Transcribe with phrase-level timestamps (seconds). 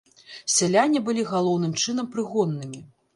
[0.53, 2.81] Сяляне былі галоўным чынам прыгоннымі.